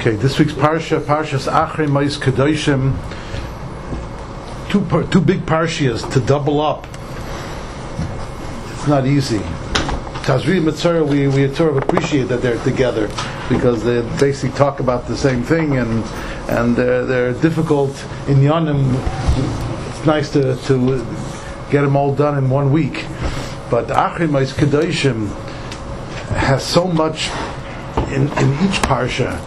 [0.00, 2.96] Okay, this week's parsha, Parshas Achrei Ma'is Kedoshim,
[4.70, 6.86] two par- two big parshias to double up.
[8.72, 9.40] It's not easy.
[10.24, 13.08] Tazria Metzora, we we sort of appreciate that they're together
[13.50, 16.02] because they basically talk about the same thing and
[16.48, 17.90] and they're, they're difficult
[18.26, 18.94] in Yonim.
[19.90, 21.04] It's nice to to
[21.70, 23.04] get them all done in one week,
[23.70, 25.28] but Achrei Ma'is Kedoshim
[26.38, 27.28] has so much
[28.08, 29.38] in, in each parsha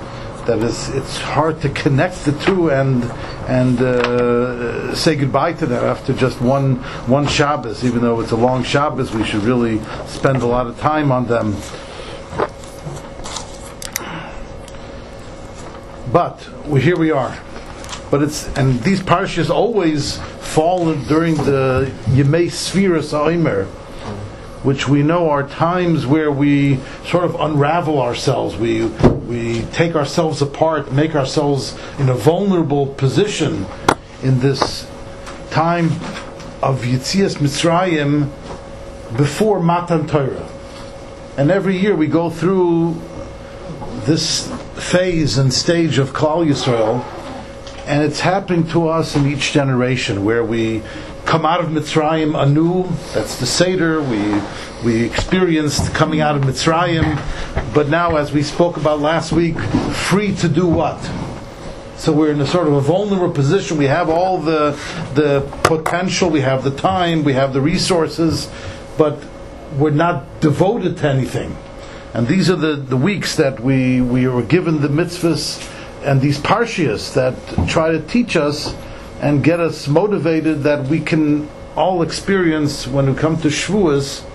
[0.45, 3.03] that is it's hard to connect the two and
[3.47, 6.75] and uh, say goodbye to them after just one
[7.07, 7.83] one Shabbos.
[7.83, 11.25] Even though it's a long Shabbos, we should really spend a lot of time on
[11.27, 11.55] them.
[16.11, 17.37] But we, here we are.
[18.11, 23.67] But it's and these parshas always fall during the Yemei Sfiras Omer
[24.63, 28.55] which we know are times where we sort of unravel ourselves.
[28.55, 28.85] We
[29.27, 33.65] we take ourselves apart, make ourselves in a vulnerable position
[34.21, 34.87] in this
[35.49, 35.87] time
[36.61, 38.29] of Yitzias Mitzrayim
[39.17, 40.49] before Matan Torah.
[41.37, 42.99] And every year we go through
[44.05, 47.03] this phase and stage of Klal Yisrael,
[47.85, 50.83] and it's happening to us in each generation where we
[51.33, 52.83] come out of Mitzrayim anew.
[53.11, 54.03] That's the Seder.
[54.03, 54.39] We
[54.85, 57.19] we experienced coming out of Mitzrayim,
[57.73, 61.01] but now, as we spoke about last week, free to do what?
[61.97, 63.79] So we're in a sort of a vulnerable position.
[63.79, 64.79] We have all the
[65.15, 68.47] the potential, we have the time, we have the resources,
[68.95, 69.17] but
[69.79, 71.57] we're not devoted to anything.
[72.13, 75.67] And these are the, the weeks that we, we were given the mitzvahs
[76.03, 77.33] and these parshias that
[77.67, 78.75] try to teach us
[79.23, 84.25] and get us motivated that we can all experience when we come to Shavuos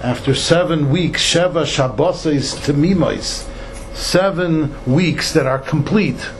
[0.00, 3.48] after seven weeks, Sheva Shabboses Temimos,
[3.92, 6.30] seven weeks that are complete,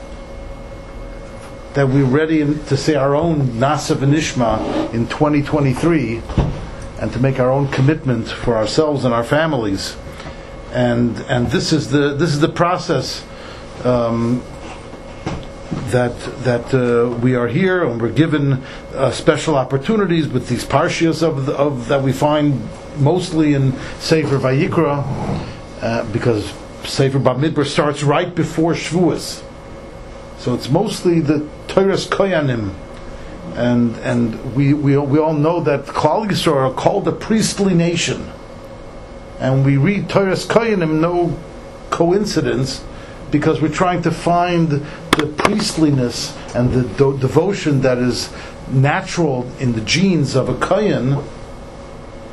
[1.73, 6.21] that we're ready to say our own Na'aseh V'nishma in 2023
[7.01, 9.97] and to make our own commitment for ourselves and our families.
[10.71, 13.25] And, and this is the this is the process
[13.83, 14.41] um,
[15.91, 18.61] that that uh, we are here and we're given
[18.93, 22.61] uh, special opportunities with these parshias of, the, of that we find
[22.97, 25.03] mostly in Sefer Vayikra
[25.81, 29.43] uh, because Sefer Bamidbar starts right before Shavuos,
[30.37, 32.73] so it's mostly the Toras Koyanim,
[33.55, 38.29] and and we, we we all know that Klal Yisrael are called a priestly nation,
[39.39, 41.39] and we read Toras Koyanim no
[41.91, 42.83] coincidence
[43.31, 48.31] because we're trying to find the priestliness and the do- devotion that is
[48.69, 51.17] natural in the genes of a kohen.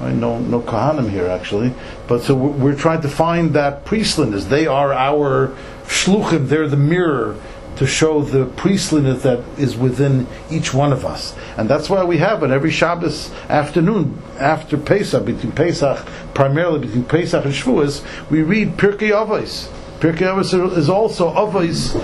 [0.00, 1.72] I know no kohanim here actually,
[2.06, 4.44] but so we're, we're trying to find that priestliness.
[4.46, 6.48] They are our shluchim.
[6.48, 7.36] They're the mirror
[7.76, 12.18] to show the priestliness that is within each one of us, and that's why we
[12.18, 16.04] have it every Shabbos afternoon after Pesach, between Pesach,
[16.34, 19.68] primarily between Pesach and Shavuos, we read Pirkei Avos.
[20.00, 22.00] Pirkei Avos is also Avos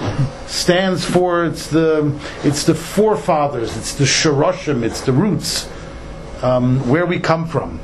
[0.49, 2.13] stands for it's the
[2.43, 5.69] it's the forefathers, it's the shoroshim, it's the roots,
[6.43, 7.79] um, where we come from.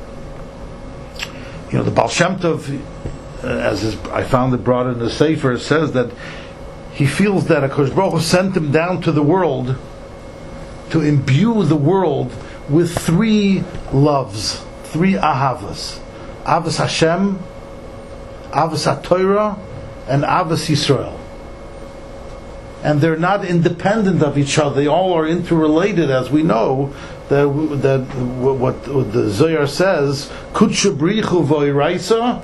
[1.71, 2.81] You know, the Baal Shem Tov,
[3.41, 6.11] uh, as is, I found it brought in the Sefer, says that
[6.91, 9.77] he feels that Akash Baruch Hu sent him down to the world
[10.89, 12.33] to imbue the world
[12.69, 16.01] with three loves, three ahavas:
[16.43, 17.39] Avas Hashem,
[18.51, 19.70] Avas HaTorah,
[20.07, 21.17] and Avas Yisrael.
[22.83, 24.75] And they're not independent of each other.
[24.75, 26.93] They all are interrelated, as we know.
[27.29, 27.47] That,
[27.81, 32.43] that what, what the Zohar says, Kutshabrichu Voiraisa,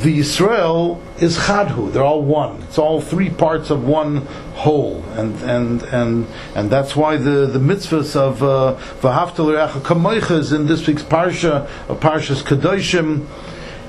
[0.00, 1.92] the Israel is Chadhu.
[1.92, 2.62] They're all one.
[2.62, 7.58] It's all three parts of one whole, and and and and that's why the the
[7.58, 13.26] mitzvahs of uh, Re'acha Kamoicha is in this week's parsha, of Parshas Kedoshim,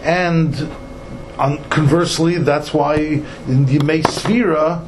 [0.03, 0.55] and
[1.37, 4.83] conversely, that's why in the Yemei Sfira,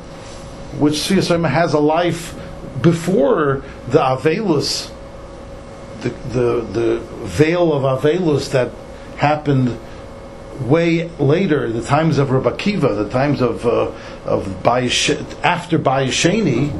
[0.79, 2.35] which Sfira has a life
[2.81, 4.91] before the Avelus,
[6.01, 8.71] the, the, the veil of Avelus that
[9.17, 9.77] happened
[10.61, 13.91] way later, the times of Rabbi Akiva, the times of uh,
[14.25, 15.09] of Bayish,
[15.43, 16.71] after Bayesheni,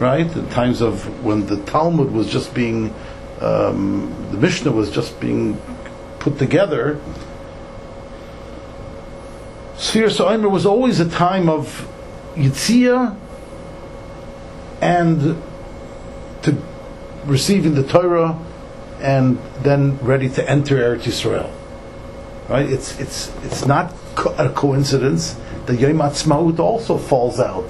[0.00, 0.24] right?
[0.24, 2.94] The times of when the Talmud was just being,
[3.40, 5.60] um, the Mishnah was just being
[6.18, 7.00] put together.
[9.78, 11.86] Sphere Soimer was always a time of
[12.34, 13.16] Yitzia
[14.80, 15.42] and
[16.42, 16.56] to
[17.26, 18.38] receiving the Torah
[19.00, 21.50] and then ready to enter Eretz Yisrael.
[22.48, 22.70] Right?
[22.70, 25.36] It's it's it's not co- a coincidence
[25.66, 27.68] that Yom Ha'atzmaut also falls out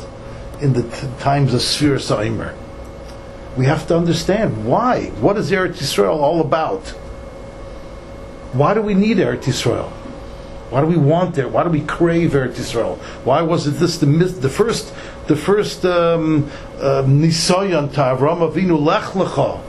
[0.61, 2.55] in the t- times of Sfir Saimer.
[3.57, 5.07] We have to understand why.
[5.21, 6.89] What is Eretz Yisrael all about?
[8.53, 9.91] Why do we need Eretz Yisrael?
[10.71, 11.51] Why do we want it?
[11.51, 12.99] Why do we crave Eretz Yisrael?
[13.25, 14.93] Why was it this the, the first
[15.29, 19.61] the first um, uh, nisayon to Avram Avinu lech lecha,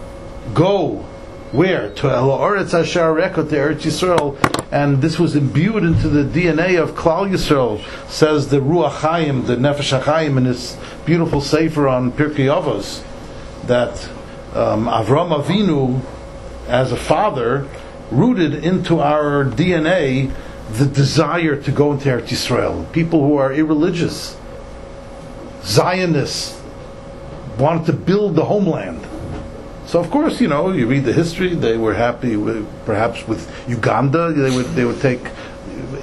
[0.54, 1.06] go
[1.52, 4.38] where to El Oretz Asher Reka to Eretz Yisrael,
[4.72, 7.80] and this was imbued into the DNA of Klal Yisrael.
[8.10, 13.04] Says the Ruach Chaim, the Nefesh Chaim, in his beautiful sefer on Pirkei Avos,
[13.68, 14.10] that
[14.56, 16.02] um, Avram Avinu,
[16.68, 17.68] as a father,
[18.12, 20.34] rooted into our DNA
[20.72, 22.92] the desire to go into Eretz Yisrael.
[22.92, 24.38] People who are irreligious,
[25.64, 26.62] Zionists,
[27.58, 29.06] wanted to build the homeland.
[29.86, 31.56] So of course, you know, you read the history.
[31.56, 34.34] They were happy, with, perhaps with Uganda.
[34.34, 35.22] They would they would take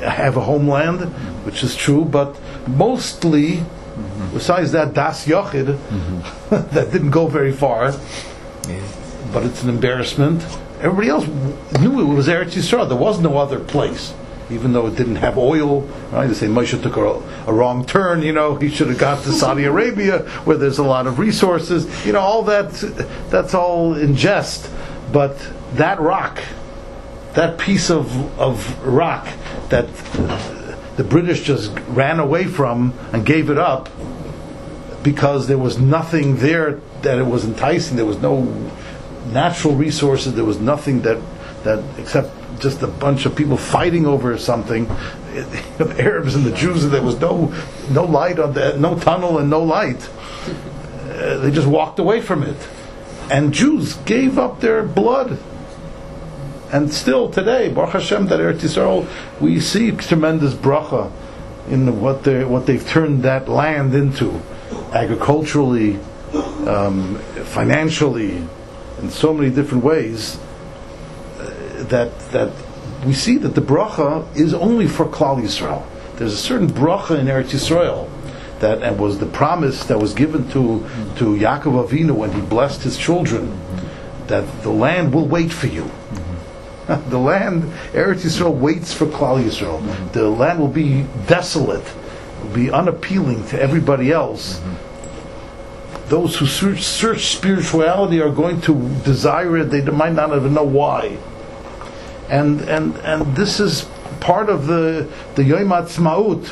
[0.00, 1.00] have a homeland,
[1.44, 2.04] which is true.
[2.04, 2.34] But
[2.66, 4.32] mostly, mm-hmm.
[4.32, 6.54] besides that Das Yochid, mm-hmm.
[6.74, 7.92] that didn't go very far.
[8.66, 8.80] Yeah.
[9.34, 10.42] But it's an embarrassment.
[10.80, 11.26] Everybody else
[11.78, 12.88] knew it was Eretz Yisrael.
[12.88, 14.14] There was no other place
[14.54, 15.82] even though it didn't have oil.
[16.12, 16.26] Right?
[16.26, 18.22] They say Moshe took a, a, wrong turn.
[18.22, 22.06] You know, he should have got to Saudi Arabia where there's a lot of resources.
[22.06, 22.70] You know, all that
[23.30, 24.70] that's all in jest.
[25.12, 25.36] But
[25.74, 26.42] that rock,
[27.34, 29.28] that piece of of rock
[29.68, 29.88] that
[30.96, 33.88] the British just ran away from and gave it up
[35.02, 37.96] because there was nothing there that it was enticing.
[37.96, 38.42] There was no
[39.32, 40.34] natural resources.
[40.34, 41.20] There was nothing that
[41.64, 44.86] that except just a bunch of people fighting over something,
[45.78, 47.54] the Arabs and the Jews, and there was no
[47.90, 50.08] no light on that, no tunnel and no light.
[51.04, 52.56] Uh, they just walked away from it,
[53.30, 55.38] and Jews gave up their blood.
[56.72, 59.06] And still today, Baruch Hashem, that Eretz Yisrael,
[59.40, 61.12] we see tremendous bracha
[61.68, 64.42] in what they what they've turned that land into,
[64.92, 66.00] agriculturally,
[66.66, 68.46] um, financially,
[69.00, 70.38] in so many different ways
[71.88, 72.52] that that
[73.04, 75.84] we see that the bracha is only for Klal Yisrael.
[76.16, 78.08] There's a certain bracha in Eretz Yisrael
[78.60, 80.80] that and was the promise that was given to
[81.16, 83.60] to Yaakov Avinu when he blessed his children
[84.28, 85.90] that the land will wait for you.
[87.08, 90.12] the land, Eretz Yisrael waits for Klal Yisrael.
[90.12, 91.84] The land will be desolate,
[92.42, 94.60] will be unappealing to everybody else.
[96.08, 99.64] Those who search, search spirituality are going to desire it.
[99.64, 101.18] They might not even know why
[102.28, 103.88] and and and this is
[104.20, 106.46] part of the the Yom Atzmaut.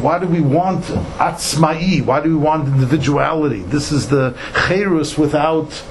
[0.00, 0.84] Why do we want
[1.18, 2.02] atzmai?
[2.02, 3.60] Why do we want individuality?
[3.60, 5.82] This is the cherus without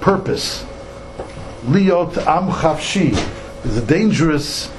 [0.00, 0.64] purpose.
[1.64, 3.12] Liot am chavshi
[3.64, 4.70] is a dangerous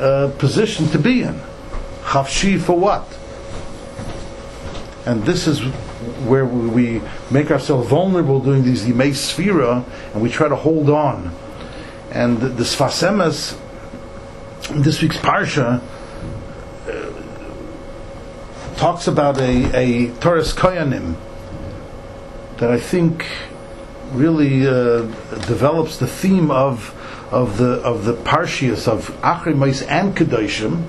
[0.00, 1.40] uh, position to be in.
[2.02, 3.06] Chavshi for what?
[5.06, 5.60] And this is
[6.26, 7.00] where we
[7.30, 11.32] make ourselves vulnerable doing these Yimei Sfira, and we try to hold on
[12.12, 13.58] and the, the Sfas Emes,
[14.82, 15.80] this week's Parsha,
[16.86, 21.16] uh, talks about a, a Toras Koyanim
[22.58, 23.26] that I think
[24.10, 25.02] really uh,
[25.46, 26.94] develops the theme of
[27.32, 30.82] of the of the Parshias of Achrimais and Kedoshim,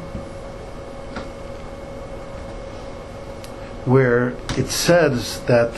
[3.86, 5.72] where it says that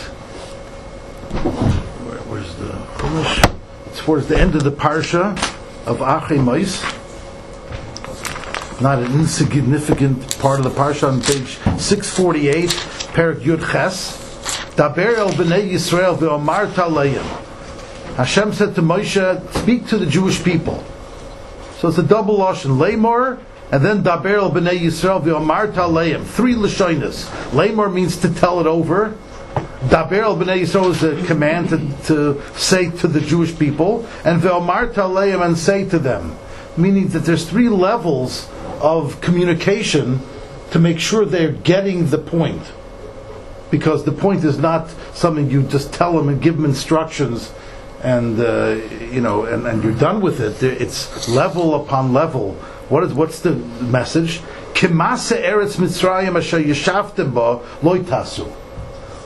[2.01, 3.54] where, where's the?
[3.97, 5.31] Towards the end of the parsha
[5.85, 6.81] of Achimais.
[8.81, 12.69] Not an insignificant part of the parsha on page 648,
[13.13, 14.17] Perak Yud Ches.
[14.75, 17.23] Daber b'nei Yisrael ve'omar talayim.
[18.15, 20.83] Hashem said to Moshe, speak to the Jewish people.
[21.77, 23.39] So it's a double lashon, lemor,
[23.71, 26.25] and then daber el b'nei Yisrael ve'omar talayim.
[26.25, 27.25] Three lashonas.
[27.51, 29.17] Lemor means to tell it over.
[29.89, 34.41] Daber al b'nei Yisrael is a command to, to say to the Jewish people, and
[34.41, 36.35] ve'omar taleim and say to them,
[36.75, 38.49] meaning that there's three levels
[38.81, 40.21] of communication
[40.71, 42.63] to make sure they're getting the point.
[43.69, 47.51] Because the point is not something you just tell them and give them instructions
[48.01, 48.77] and uh,
[49.11, 50.61] you know and, and you're done with it.
[50.63, 52.53] It's level upon level.
[52.89, 54.41] What is what's the message?
[54.73, 56.59] Kimasa eretz Mitzrayim asher
[57.25, 57.59] ba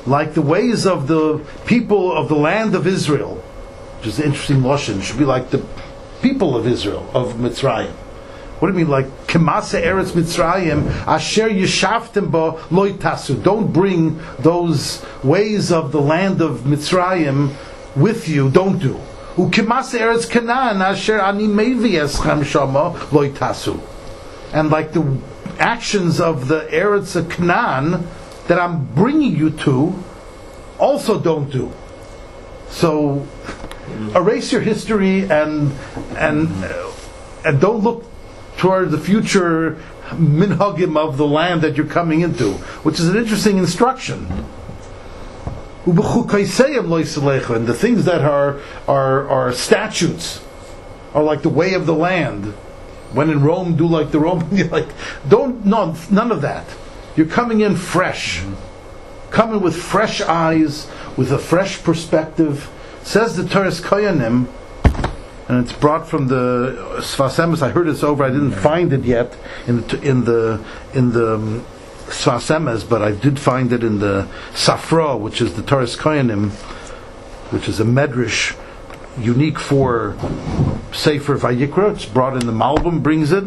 [0.10, 3.36] like the ways of the people of the land of Israel,
[3.98, 5.64] which is an interesting lashon, should be like the
[6.22, 7.92] people of Israel of Mitzrayim.
[8.60, 13.42] What do you mean, like Kemasa Eretz Mitzrayim Asher Yeshavtim Bo Loitasu?
[13.42, 17.56] Don't bring those ways of the land of Mitzrayim
[17.96, 18.50] with you.
[18.50, 19.00] Don't do.
[19.36, 23.80] Ukemasa Eretz Canaan Asher Ani Mevi Eschem Shama Loitasu.
[24.52, 25.22] And like the
[25.58, 28.06] actions of the Eretz of Canaan
[28.50, 29.94] that I'm bringing you to
[30.80, 31.72] also don't do.
[32.70, 33.28] So
[34.16, 35.72] erase your history and
[36.18, 36.92] and uh,
[37.46, 38.06] and don't look
[38.58, 39.78] toward the future
[40.10, 42.54] minhagim of the land that you're coming into,
[42.84, 44.26] which is an interesting instruction.
[47.56, 50.44] And the things that are are are statutes
[51.14, 52.46] are like the way of the land.
[53.14, 54.70] When in Rome, do like the Roman.
[54.78, 54.90] like
[55.28, 56.66] don't no none of that.
[57.16, 58.44] You're coming in fresh,
[59.32, 60.88] coming with fresh eyes,
[61.18, 62.70] with a fresh perspective.
[63.04, 64.48] Says the Toras Koyanim,
[65.48, 67.62] and it's brought from the Sfas Emes.
[67.62, 68.24] I heard it's over.
[68.24, 69.36] I didn't find it yet
[69.68, 70.64] in the in the
[70.94, 71.66] in the um,
[72.08, 76.52] Sfas Emes, but I did find it in the Sifra, which is the Toras Koyanim,
[77.52, 78.56] which is a medrash
[79.18, 80.16] unique for
[80.94, 81.96] Sefer Vayikra.
[81.96, 83.46] It's brought in the Malbim, brings it.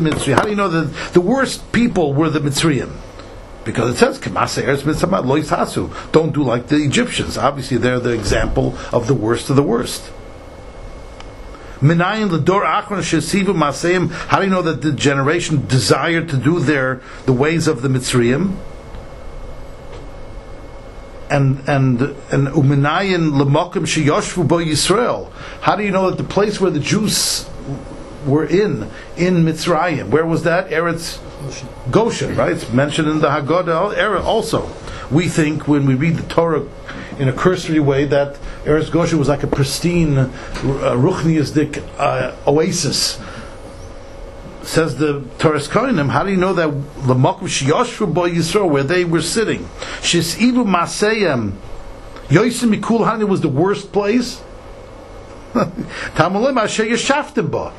[0.00, 0.34] Mitzri.
[0.34, 2.90] How do you know that the worst people were the Mitzrayim?
[3.64, 4.18] Because it says
[6.12, 7.38] Don't do like the Egyptians.
[7.38, 10.10] Obviously, they're the example of the worst of the worst.
[11.80, 12.14] How
[14.38, 18.56] do you know that the generation desired to do their the ways of the Mitzrayim?
[21.30, 25.32] And and and uminayin lemakim sheyoshvu bo Yisrael.
[25.60, 27.48] How do you know that the place where the Jews
[28.26, 30.70] were in in Mitzrayim, where was that?
[30.70, 31.20] Eretz
[31.90, 32.52] Goshen, right?
[32.52, 34.68] It's mentioned in the Haggadah also.
[35.10, 36.66] We think when we read the Torah
[37.18, 40.30] in a cursory way that Eretz Goshen was like a pristine, uh,
[41.98, 43.18] uh, oasis
[44.64, 46.68] says the Toras Kohenim, how do you know that
[47.06, 49.64] the Makom Shiyoshvu Bo Yisrael, where they were sitting,
[50.00, 51.52] Shisivu Maseyem,
[52.28, 54.42] Yoisim Mikul Hani was the worst place?
[55.52, 57.72] Tamulim Asher Yeshaftim Bo.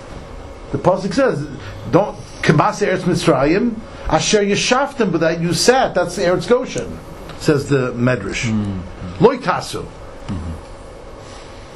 [0.72, 1.48] The Pasuk says,
[1.92, 3.76] don't, Kemas Eretz Mitzrayim,
[4.08, 7.00] Asher Yeshaftim, but that you sat, that's the Eretz Goshen,
[7.40, 8.50] says the Medrash.
[8.50, 9.26] Mm-hmm.
[9.26, 9.86] Loitasu.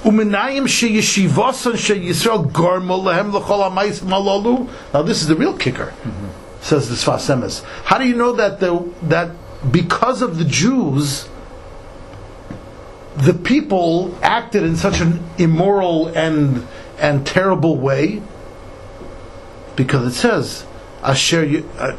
[0.03, 4.70] Uminayim sheyeshivosan sheyisrael garmol lehem l'chol hamayis malalu.
[4.94, 6.27] Now this is the real kicker, mm-hmm.
[6.62, 7.63] says the Sfas Emes.
[7.84, 9.32] How do you know that the, that
[9.72, 11.27] because of the Jews,
[13.18, 16.65] the people acted in such an immoral and
[16.98, 18.22] and terrible way?
[19.75, 20.65] Because it says,
[21.03, 21.98] "Asher uh,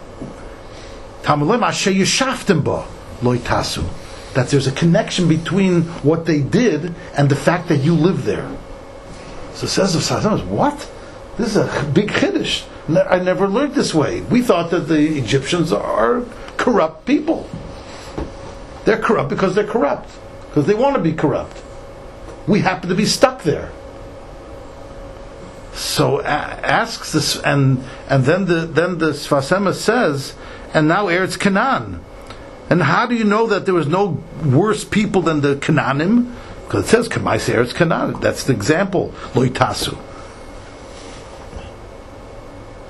[1.23, 2.87] Tamalem asher yishaftim ba
[3.21, 4.00] loitasu."
[4.35, 8.51] That there's a connection between what they did and the fact that you live there.
[9.55, 10.91] So says the Sazon, what?
[11.37, 12.65] This is a big chiddush.
[12.89, 14.21] I never learned this way.
[14.23, 16.23] We thought that the Egyptians are
[16.57, 17.49] corrupt people.
[18.85, 20.11] They're corrupt because they're corrupt,
[20.49, 21.63] because they want to be corrupt.
[22.47, 23.71] We happen to be stuck there.
[25.73, 30.35] So asks this, and and then the then the Sfas Emes says,
[30.75, 32.05] and now Eretz Canaan
[32.71, 36.33] and how do you know that there was no worse people than the Canaanim?
[36.65, 38.21] Because it says Kamais Eretz Canaan.
[38.21, 39.13] That's the example.
[39.33, 39.99] Loitasu.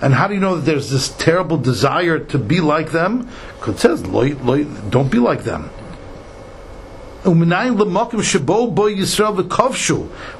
[0.02, 3.30] And how do you know that there's this terrible desire to be like them?
[3.58, 5.70] Because it says, loy, loy, don't be like them.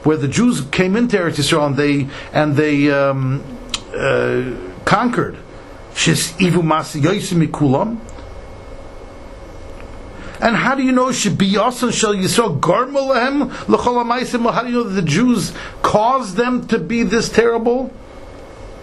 [0.02, 3.42] Where the Jews came into Eretz Yisrael and they and they um,
[3.94, 4.54] uh,
[4.84, 5.36] conquered.
[10.42, 15.02] And how do you know Shibiyasan Shel Yisrael Garmalahem L'chol How do you know the
[15.02, 17.92] Jews caused them to be this terrible?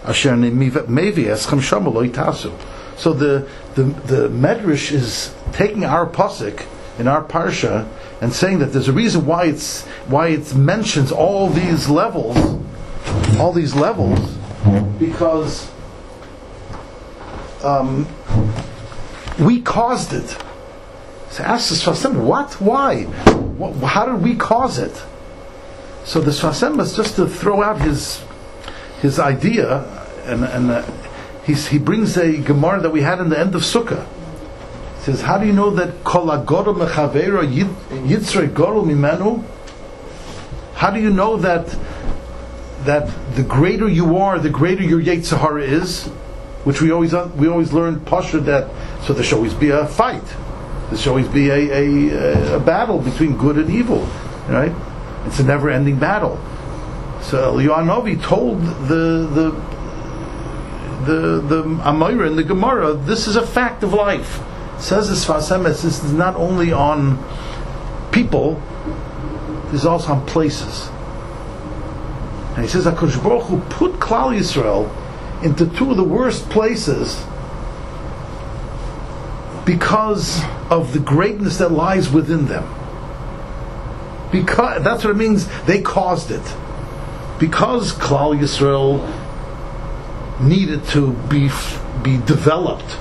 [0.04, 1.58] Asher Eschem.
[2.96, 6.64] So the, the the Medrash is taking our pasuk
[6.98, 7.88] in our parsha
[8.20, 12.36] and saying that there's a reason why it's why it mentions all these levels,
[13.38, 14.36] all these levels,
[14.98, 15.70] because
[17.62, 18.06] um,
[19.38, 20.36] we caused it.
[21.38, 22.60] So ask the Sfasem, what?
[22.60, 23.04] Why?
[23.86, 25.04] How did we cause it?
[26.04, 28.24] So the Sfasem is just to throw out his
[29.02, 29.84] his idea,
[30.24, 30.82] and, and uh,
[31.44, 34.04] he brings a Gemara that we had in the end of Sukkah.
[35.02, 36.82] Says, how do you know that kol yitzre
[38.52, 39.44] goro mimenu?
[40.74, 41.68] How do you know that
[42.82, 46.06] that the greater you are, the greater your Yetzer Hara is?
[46.64, 48.68] Which we always we always learn Pasha that
[49.04, 50.24] so there should always be a fight
[50.88, 54.08] there should always be a, a, uh, a, battle between good and evil,
[54.48, 54.72] right?
[55.26, 56.38] It's a never-ending battle.
[57.20, 59.50] So Eliyahu told the the
[61.04, 64.40] the the Amira in the Gemara, this is a fact of life.
[64.76, 67.22] It says this Sfas Emes, this is not only on
[68.12, 68.62] people,
[69.66, 70.88] this is also on places.
[72.54, 74.90] And he says HaKadosh Baruch Hu put Klal Yisrael
[75.44, 77.24] into two of the worst places
[79.68, 82.64] because of the greatness that lies within them.
[84.32, 85.46] Because that's what it means.
[85.66, 86.56] They caused it
[87.38, 89.04] because Klal Yisrael
[90.40, 91.50] needed to be
[92.02, 92.96] be developed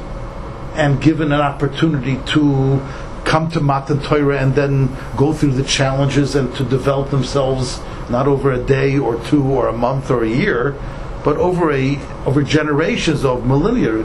[0.76, 2.86] and given an opportunity to
[3.24, 8.28] come to Matan Torah and then go through the challenges and to develop themselves not
[8.28, 10.76] over a day or two or a month or a year,
[11.24, 14.04] but over a over generations of millennia.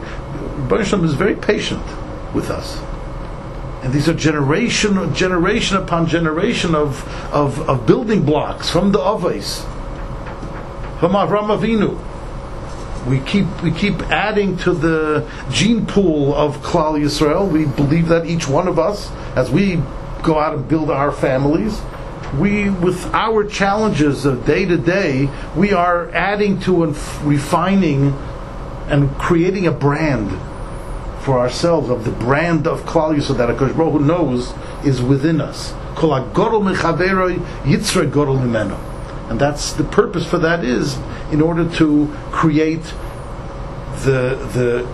[0.69, 1.83] Baruch is very patient
[2.33, 2.81] with us.
[3.83, 9.61] And these are generation, generation upon generation of, of, of building blocks from the Avos,
[10.99, 11.99] from Avram Avinu.
[13.05, 17.51] We keep we keep adding to the gene pool of Klal Yisrael.
[17.51, 19.81] We believe that each one of us, as we
[20.21, 21.81] go out and build our families,
[22.39, 28.13] we with our challenges of day to day, we are adding to and refining
[28.87, 30.31] and creating a brand
[31.23, 34.53] for ourselves of the brand of Klal Yisrael that Hakadosh Baruch Hu knows
[34.85, 35.73] is within us.
[39.29, 40.97] And that's the purpose for that is
[41.31, 42.83] in order to create
[44.03, 44.85] the the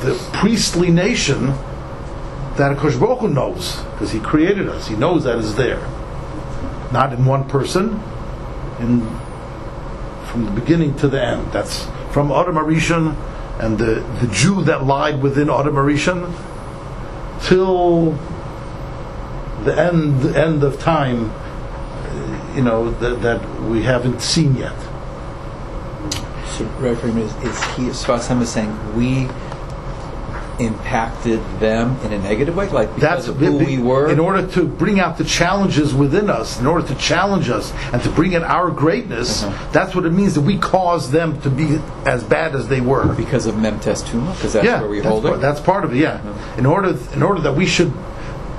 [0.00, 1.48] the priestly nation
[2.56, 4.88] that Hakadosh Baruch Hu knows because He created us.
[4.88, 5.86] He knows that is there,
[6.92, 8.00] not in one person,
[8.80, 9.06] in
[10.28, 11.52] from the beginning to the end.
[11.52, 13.14] That's from Adam HaRishon
[13.58, 16.32] and the, the Jew that lied within Adam HaRishon
[17.42, 18.12] till
[19.64, 24.76] the end end of time, uh, you know that, that we haven't seen yet.
[26.48, 29.28] So, Reverend, is, is he, Sfasem is saying we
[30.60, 34.10] impacted them in a negative way, like because That's of who we were?
[34.10, 38.02] In order to bring out the challenges within us, in order to challenge us and
[38.02, 39.68] to bring in our greatness, Uh-huh.
[39.72, 43.06] that's what it means that we caused them to be as bad as they were.
[43.14, 45.40] because of Mem Testuma, because that's yeah, where we hold it.
[45.40, 45.98] That's part of it.
[45.98, 46.20] Yeah,
[46.58, 47.92] in order in order that we should,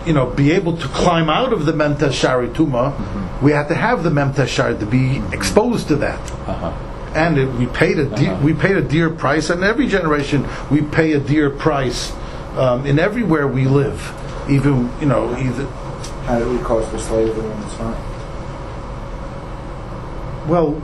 [0.05, 3.45] you know, be able to climb out of the Memta Shari Tuma, Mm-hmm.
[3.45, 6.19] we had to have the Memta Shari to be exposed to that.
[6.47, 6.71] Uh-huh.
[7.15, 10.81] And it, we paid a de- we paid a dear price, and every generation we
[10.81, 12.11] pay a dear price
[12.57, 14.13] um, in everywhere we live.
[14.49, 15.65] Even you know, either
[16.25, 18.09] How did we cause the slavery in Mitzrayim?
[20.47, 20.81] Well,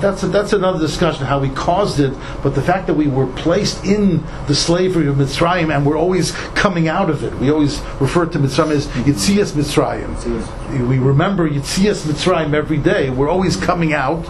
[0.00, 3.26] that's a, that's another discussion how we caused it, but the fact that we were
[3.26, 7.34] placed in the slavery of Mitzrayim and we're always coming out of it.
[7.36, 10.88] We always refer to Mitzrayim as Yitzias Mitzrayim.
[10.88, 13.10] We remember Yitzias Mitzrayim every day.
[13.10, 14.24] We're always coming out,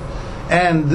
[0.50, 0.92] and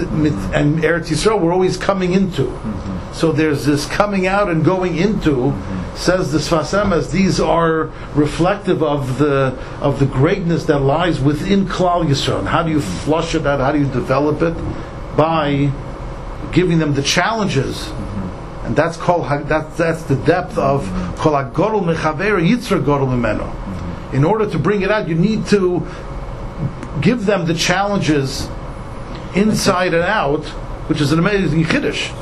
[0.53, 2.43] and Eretz Yisrael we're always coming into.
[2.43, 3.13] Mm-hmm.
[3.13, 5.31] So there's this coming out and going into.
[5.31, 5.95] Mm-hmm.
[5.95, 11.65] Says the Sfasem as these are reflective of the of the greatness that lies within
[11.65, 12.45] Klal Yisrael.
[12.45, 13.05] How do you mm-hmm.
[13.05, 13.59] flush it out?
[13.59, 14.53] How do you develop it?
[15.17, 15.71] By
[16.51, 17.89] giving them the challenges.
[18.63, 20.85] And that's called that, that's the depth of
[21.17, 24.13] kol hagodol mechaver yitzra godol mimeno.
[24.13, 25.85] In order to bring it out, you need to
[27.01, 28.47] give them the challenges
[29.35, 30.45] inside and out,
[30.87, 32.13] which is an amazing chiddush.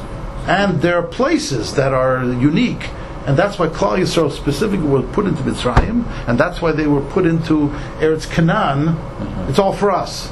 [0.48, 2.90] And there are places that are unique,
[3.26, 7.02] and that's why Klal Yisrael specifically were put into Mitzrayim, and that's why they were
[7.02, 7.68] put into
[8.00, 8.96] Eretz Canaan.
[8.96, 9.50] Mm-hmm.
[9.50, 10.32] It's all for us.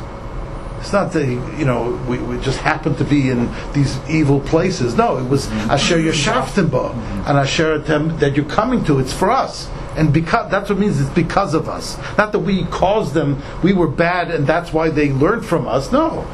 [0.79, 4.95] It's not that you know we, we just happened to be in these evil places.
[4.95, 5.71] No, it was mm-hmm.
[5.71, 7.27] Asher Yeshaftim Bo mm-hmm.
[7.27, 8.99] and Asher Tem that you're coming to.
[8.99, 11.01] It's for us, and because that's what it means.
[11.01, 11.97] It's because of us.
[12.17, 13.41] Not that we caused them.
[13.63, 15.91] We were bad, and that's why they learned from us.
[15.91, 16.25] No,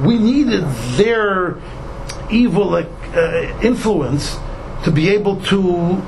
[0.00, 0.64] we needed
[0.96, 1.58] their
[2.30, 4.38] evil uh, influence
[4.84, 6.02] to be able to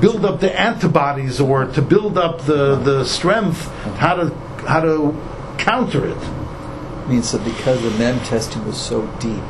[0.00, 4.34] build up the antibodies or to build up the, the strength how to
[4.66, 5.12] how to
[5.58, 6.16] counter it.
[6.16, 9.42] I mean, so because the Mem testing was so deep,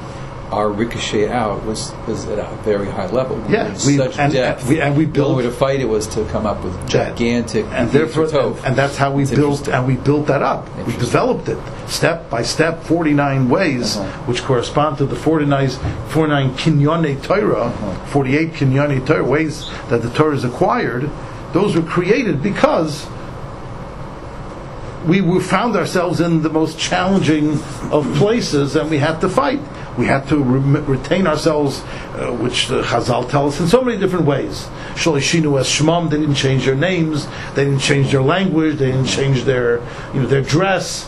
[0.51, 3.37] our ricochet out was, was at a very high level.
[3.37, 4.61] We Yeah, we- such and- depth.
[4.63, 6.75] and we- and we the only way to fight it was to come up with
[6.89, 8.57] gigantic and therefore tov.
[8.65, 12.31] and that's how we It's built and we built that up we developed it step
[12.31, 14.07] by step 49 ways Uh-huh.
[14.27, 15.69] which correspond to the 49
[16.09, 17.91] 49 kinyone Torah Uh-huh.
[18.07, 21.11] 48 kinyone Torah ways that the Torah is acquired
[21.53, 23.07] those were created because
[25.07, 27.59] we found ourselves in the most challenging
[27.91, 29.61] of places and we had to fight.
[29.99, 33.99] We had to re- retain ourselves, uh, which the Chazal tell us in so many
[33.99, 34.69] different ways.
[34.95, 39.07] Sholishinu as Shmam, they didn't change their names, they didn't change their language, they didn't
[39.07, 39.81] change their,
[40.15, 41.07] you know, their dress,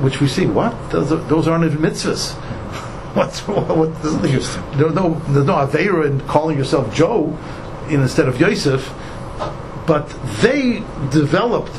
[0.00, 0.90] which we see, what?
[0.90, 2.34] Those, are, those aren't even mitzvahs.
[3.14, 7.36] What's, what, what, there's there's no, there's no Aveira in calling yourself Joe
[7.88, 8.92] instead of Yosef,
[9.86, 10.08] but
[10.40, 11.74] they developed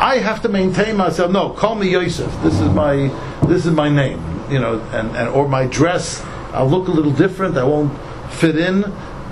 [0.00, 1.30] I have to maintain myself.
[1.30, 2.32] No, call me Yosef.
[2.42, 3.08] This is my
[3.46, 4.29] this is my name.
[4.50, 6.22] You know, and, and or my dress.
[6.52, 7.56] I'll look a little different.
[7.56, 7.96] I won't
[8.32, 8.82] fit in,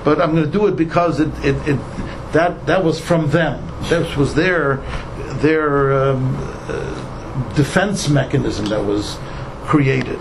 [0.04, 1.80] but I'm going to do it because it, it, it
[2.32, 3.66] that that was from them.
[3.88, 4.76] That was their
[5.40, 6.36] their um,
[6.68, 9.18] uh, defense mechanism that was
[9.64, 10.20] created.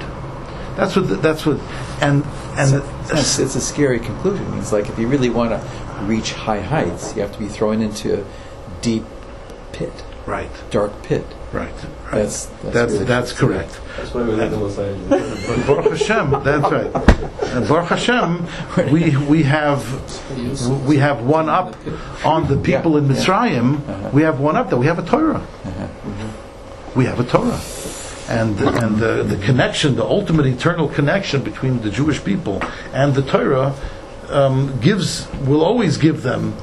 [0.76, 1.60] That's what the, that's what
[2.02, 2.24] and
[2.58, 4.46] and It's, it's a scary conclusion.
[4.58, 7.82] It's like if you really want to reach high heights, you have to be thrown
[7.82, 8.26] into a
[8.82, 9.04] deep
[9.72, 11.26] pit, right dark pit.
[11.54, 11.74] right.
[11.74, 12.12] right.
[12.12, 13.74] That's- that's that's really that's correct.
[13.98, 15.66] That's why we live in Los Angeles.
[15.66, 16.92] Baruch Hashem, that's right.
[17.56, 18.30] And Baruch Hashem,
[18.92, 19.02] we
[19.34, 19.82] we have
[20.88, 21.76] we have one up
[22.26, 23.14] on the people Yeah, in yeah.
[23.16, 23.68] Mitzrayim.
[23.90, 24.10] Uh-huh.
[24.14, 24.78] We have one up there.
[24.78, 25.42] We have a Torah.
[26.96, 27.60] We have a Torah,
[28.28, 32.62] and and the, the connection, the ultimate eternal connection between the Jewish people
[32.94, 33.74] and the Torah,
[34.30, 36.56] um, gives will always give them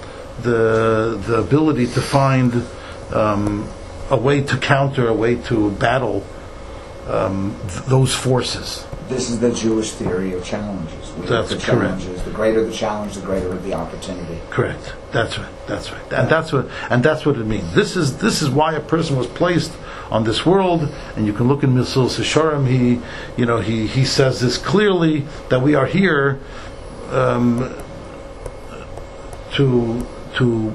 [0.43, 2.51] the the ability to find
[3.13, 3.69] um,
[4.11, 6.25] a way to counter, a way to battle
[7.09, 8.87] um, th- those forces.
[9.09, 11.13] This is the Jewish theory of challenges.
[11.13, 12.01] We That's look for correct.
[12.01, 12.23] challenges.
[12.23, 14.41] The greater the challenge, the greater the opportunity.
[14.49, 14.95] Correct.
[15.13, 15.53] That's right.
[15.67, 16.13] That's right.
[16.13, 17.75] And that's what and that's what it means.
[17.75, 19.73] This is this is why a person was placed
[20.11, 20.89] on this world.
[21.17, 22.67] And you can look in Mesilas Yesharim.
[22.67, 23.01] He,
[23.37, 26.41] you know, he he says this clearly that we are here
[27.11, 27.75] um,
[29.53, 30.73] to to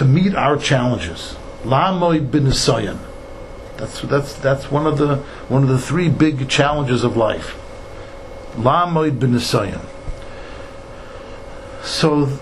[0.00, 1.36] to meet our challenges.
[1.62, 2.98] La'amoy b'nisayan.
[3.76, 5.16] That's that's that's one of the
[5.50, 7.54] one of the three big challenges of life.
[8.54, 9.84] La'amoy b'nisayan.
[11.84, 12.38] So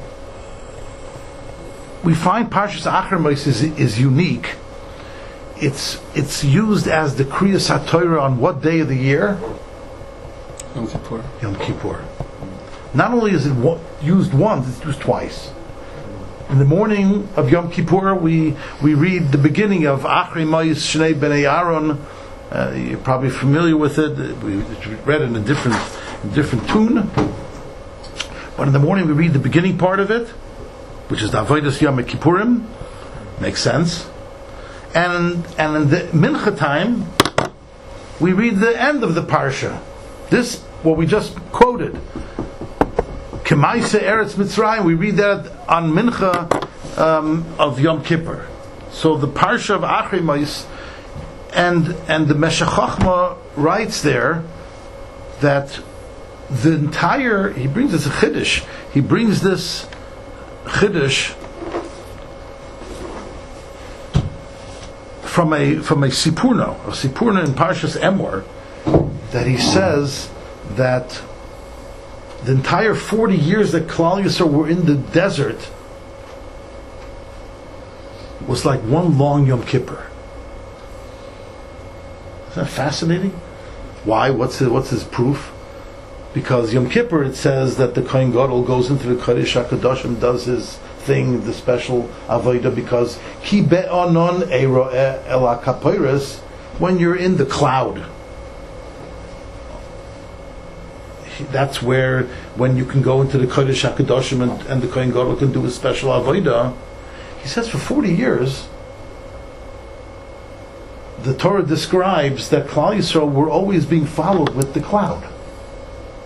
[2.05, 4.55] we find Parshas Acharmos is, is unique.
[5.57, 9.37] It's it's used as the Kriyas HaTorah on what day of the year?
[10.77, 11.25] Yom Kippur.
[11.42, 12.05] Yom Kippur.
[12.94, 15.51] Not only is it used once, it's used twice.
[16.51, 21.13] In the morning of Yom Kippur, we, we read the beginning of Achri Mayis Shnei
[21.13, 22.01] Bnei Aaron.
[22.51, 24.17] Uh, you're probably familiar with it.
[24.43, 24.55] We
[25.05, 25.77] read it in a different,
[26.35, 27.11] different tune.
[28.57, 30.29] But in the morning, we read the beginning part of it,
[31.09, 32.65] which is the Avodas Yom Kippurim.
[33.43, 34.09] Makes sense.
[34.95, 37.09] And, and in the Mincha time,
[38.21, 39.83] we read the end of the Parsha.
[40.31, 42.01] This, what we just quoted.
[43.49, 48.47] Kemaisa Eretz Mitzrayim, we read that on Mincha um, of Yom Kippur.
[48.91, 50.67] So the Parsha of Achrimais,
[51.55, 54.45] and and the Meshech Chochmah writes there
[55.41, 55.81] that
[56.51, 58.67] the entire he brings this chiddush.
[58.93, 59.89] He brings this
[60.67, 61.33] chiddush
[65.23, 68.45] from a from a Sforno, a Sforno in Parshas Emor,
[69.31, 70.31] that he says
[70.73, 71.23] that
[72.44, 75.70] the entire 40 years that Klal Yisrael were in the desert
[78.46, 80.07] was like one long Yom Kippur.
[82.51, 83.31] Isn't that fascinating?
[84.05, 84.31] Why?
[84.31, 85.53] What's his, what's his proof?
[86.33, 90.44] Because Yom Kippur, it says that the Kohen Gadol goes into the Kodesh HaKadoshim, does
[90.44, 96.38] his thing, the special Avodah, because Ki be'anon ero'eh el HaKaporos,
[96.79, 98.05] when you're in the cloud.
[101.44, 102.24] That's where
[102.57, 105.64] when you can go into the Kodesh Hakadoshim and, and the Kohen Gadol can do
[105.64, 106.77] a special avodah.
[107.42, 108.68] He says for forty years,
[111.22, 115.27] the Torah describes that Klal Yisrael were always being followed with the cloud,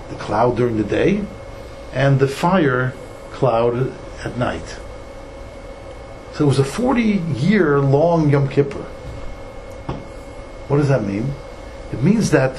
[0.09, 1.25] the cloud during the day,
[1.93, 2.95] and the fire
[3.33, 3.93] cloud
[4.25, 4.79] at night.
[6.33, 8.85] So it was a forty-year long Yom Kippur.
[10.69, 11.35] What does that mean?
[11.93, 12.57] It means that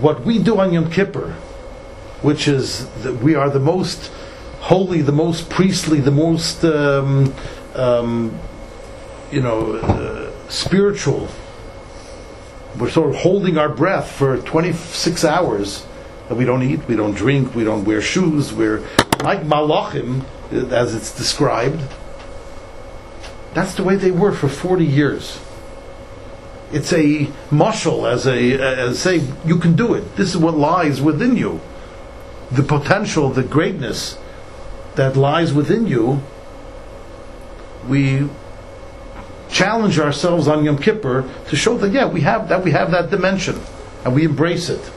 [0.00, 1.36] what we do on Yom Kippur
[2.22, 4.10] which is that we are the most
[4.60, 7.34] holy, the most priestly, the most um,
[7.74, 8.38] um,
[9.30, 11.28] you know uh, spiritual.
[12.78, 15.86] We're sort of holding our breath for 26 hours.
[16.30, 18.54] We don't eat, we don't drink, we don't wear shoes.
[18.54, 18.80] We're
[19.22, 21.82] like malachim, as it's described.
[23.52, 25.38] That's the way they were for 40 years.
[26.72, 30.16] It's a mushal, as a as say you can do it.
[30.16, 31.60] This is what lies within you
[32.52, 34.18] the potential, the greatness
[34.94, 36.20] that lies within you,
[37.88, 38.28] we
[39.50, 43.10] challenge ourselves on Yom Kippur to show that yeah, we have that we have that
[43.10, 43.60] dimension,
[44.04, 44.90] and we embrace it.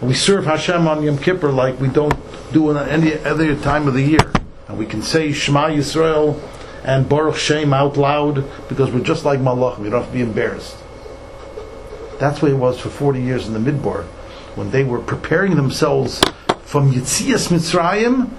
[0.00, 2.14] And we serve Hashem on Yom Kippur like we don't
[2.52, 4.32] do in any other time of the year,
[4.68, 6.40] and we can say Shema Yisrael
[6.84, 9.78] and Baruch Shem out loud because we're just like Malach.
[9.78, 10.76] We don't have to be embarrassed.
[12.18, 14.04] That's way it was for 40 years in the Midbar,
[14.54, 16.22] when they were preparing themselves
[16.70, 18.30] from Yitzias Mitzrayim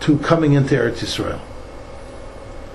[0.00, 1.40] to coming into Eretz Yisrael.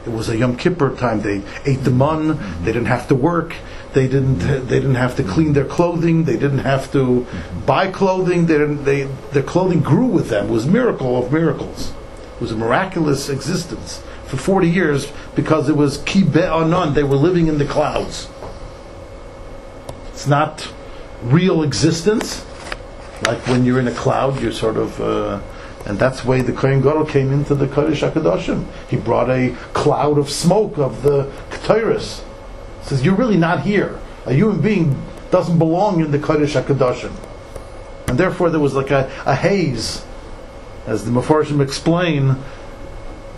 [0.07, 1.21] It was a Yom Kippur time.
[1.21, 2.39] They ate the mun.
[2.63, 3.53] They didn't have to work.
[3.93, 4.39] They didn't.
[4.39, 6.23] They didn't have to clean their clothing.
[6.23, 7.27] They didn't have to
[7.67, 8.47] buy clothing.
[8.47, 8.85] They didn't.
[8.85, 10.47] They their clothing grew with them.
[10.47, 11.93] It was miracle of miracles.
[12.33, 16.95] It was a miraculous existence for forty years because it was ki be'anan.
[16.95, 18.29] They were living in the clouds.
[20.07, 20.73] It's not
[21.21, 22.47] real existence.
[23.25, 24.99] Like when you're in a cloud, you're sort of.
[24.99, 25.41] Uh,
[25.85, 28.65] and that's the way the Kohen Gadol came into the Kodesh HaKadoshim.
[28.87, 32.23] He brought a cloud of smoke of the Ketores.
[32.83, 33.99] Says, you're really not here.
[34.25, 37.11] A human being doesn't belong in the Kodesh HaKadoshim.
[38.07, 40.05] And therefore there was like a, a haze.
[40.85, 42.35] As the Mepharshim explain,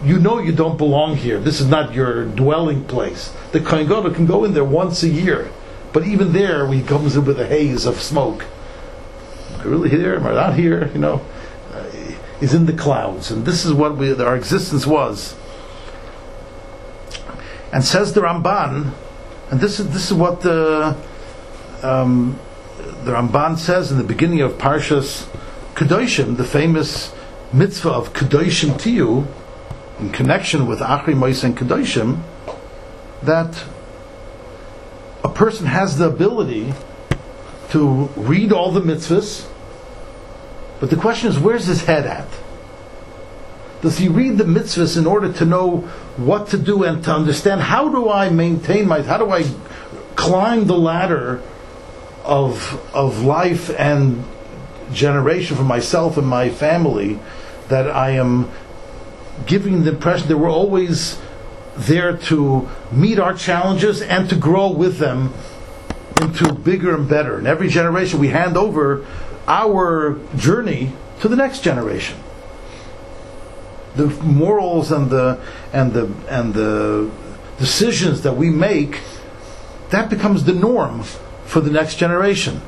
[0.03, 1.39] you know you don't belong here.
[1.39, 3.33] This is not your dwelling place.
[3.51, 5.49] The Kohen Gadol can go in there once a year.
[5.93, 8.45] But even there, he comes in with a haze of smoke.
[9.63, 10.19] Really here?
[10.19, 10.89] I not here?
[10.93, 11.21] You know?
[12.43, 15.35] is in the clouds, and this is what we, our existence was.
[17.71, 18.93] And says the Ramban,
[19.49, 20.95] and this is this is what the
[21.81, 22.37] um,
[22.75, 25.25] the Ramban says in the beginning of Parshas
[25.73, 27.13] Kedoshim, the famous
[27.53, 29.25] mitzvah of Kedoshim Tiyu,
[29.99, 32.21] in connection with Achri Mois and Kedoshim,
[33.21, 33.63] that
[35.23, 36.73] a person has the ability
[37.69, 39.49] to read all the mitzvahs
[40.83, 42.27] but the question is, where's his head at?
[43.81, 45.77] Does he read the mitzvahs in order to know
[46.17, 49.45] what to do and to understand how do I maintain my, how do I
[50.17, 51.41] climb the ladder
[52.25, 54.25] of, of life and
[54.91, 57.17] generation for myself and my family
[57.69, 58.51] that I am
[59.45, 61.17] giving the impression that we're always
[61.77, 65.33] there to meet our challenges and to grow with them
[66.19, 67.39] into bigger and better.
[67.39, 69.05] In every generation, we hand over
[69.47, 72.17] our journey to the next generation.
[73.95, 75.39] The morals and the
[75.71, 77.11] and the and the
[77.59, 79.01] decisions that we make,
[79.91, 81.03] that becomes the norm
[81.45, 82.61] for the next generation.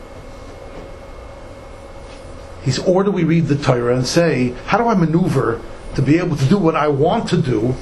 [2.63, 5.61] He's, or do we read the Torah and say, how do I maneuver
[5.95, 7.75] to be able to do what I want to do,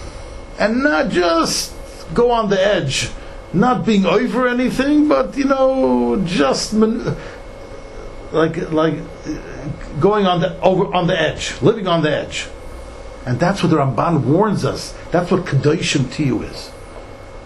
[0.59, 1.73] and not just
[2.13, 3.09] go on the edge,
[3.53, 6.73] not being over anything, but you know, just.
[8.33, 8.95] Like like
[9.99, 12.47] going on the over on the edge, living on the edge,
[13.25, 14.93] and that's what the Ramban warns us.
[15.11, 16.71] That's what kedoshim tiyu is.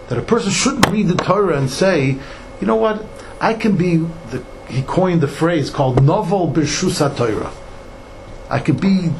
[0.08, 2.18] That a person shouldn't read the Torah and say,
[2.60, 3.04] you know what,
[3.40, 3.96] I can be.
[3.96, 7.52] The, he coined the phrase called novel b'shus Torah.
[8.50, 9.10] I could be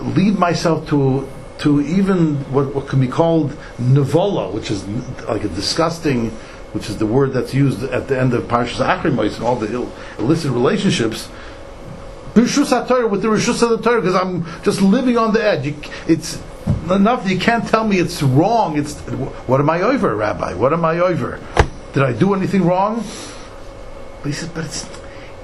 [0.00, 4.86] lead myself to to even what, what can be called nevola, which is
[5.28, 6.36] like a disgusting
[6.74, 9.72] which is the word that's used at the end of Parshas Achrimos and all the
[9.72, 11.28] Ill, illicit relationships.
[12.34, 15.66] B'rishus HaTorah with the Rishus of the Torah because I'm just living on the edge.
[15.66, 15.76] You,
[16.08, 16.42] it's
[16.90, 17.22] enough.
[17.22, 18.76] that You can't tell me it's wrong.
[18.76, 18.98] It's
[19.46, 20.54] what am I over, Rabbi?
[20.54, 21.38] What am I over?
[21.92, 23.04] Did I do anything wrong?
[24.20, 24.88] But he says, but it's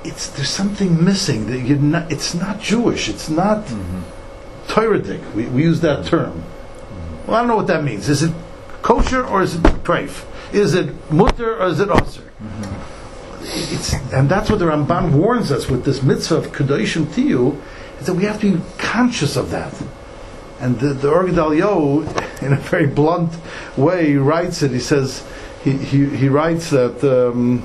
[0.03, 2.11] it's there's something missing that you're not.
[2.11, 3.09] It's not Jewish.
[3.09, 4.01] It's not mm-hmm.
[4.67, 5.33] Torahic.
[5.35, 6.43] We, we use that term.
[7.27, 8.09] Well, I don't know what that means.
[8.09, 8.33] Is it
[8.83, 10.25] kosher or is it treif?
[10.53, 12.23] Is it mutter or is it aser?
[12.43, 14.15] Mm-hmm.
[14.15, 17.61] And that's what the Ramban warns us with this mitzvah of kedoshim tiyu,
[18.01, 19.75] is that we have to be conscious of that.
[20.61, 23.33] And the, the Ohr Gedalyahu, in a very blunt
[23.77, 24.73] way, writes it.
[24.73, 25.25] He says,
[25.65, 27.65] he, he, he writes that um,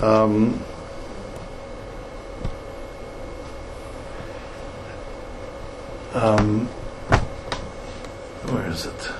[0.00, 0.62] um,
[6.14, 6.66] um,
[8.48, 9.10] where is it?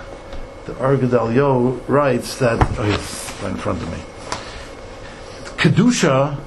[0.80, 3.98] The Ohr Gedalyahu writes that oh, he's right in front of me.
[5.58, 6.38] Kedusha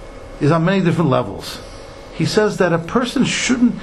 [0.41, 1.60] is on many different levels.
[2.15, 3.76] He says that a person shouldn't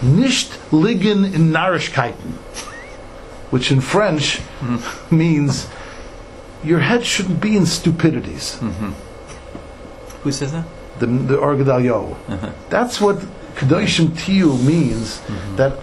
[0.00, 2.32] nicht liegen in Narishkeiten,
[3.50, 5.16] which in French mm-hmm.
[5.16, 5.68] means
[6.64, 8.56] your head shouldn't be in stupidities.
[8.56, 8.92] Mm-hmm.
[10.22, 10.64] Who says that?
[10.98, 12.12] The, the Ohr Gedalyahu.
[12.12, 12.52] Uh-huh.
[12.70, 13.16] That's what
[13.56, 15.56] Kedoshim Tiyu means, mm-hmm.
[15.56, 15.78] that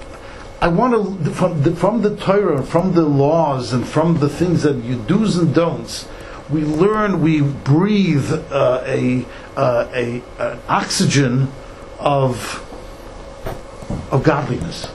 [0.60, 4.63] I want to from the, from the Torah, from the laws, and from the things
[4.63, 6.08] that you do's and don'ts.
[6.50, 11.52] We learn, we breathe uh, a, uh, a an oxygen
[12.00, 12.63] of
[14.12, 14.88] of godliness,